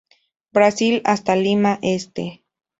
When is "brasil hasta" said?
0.51-1.35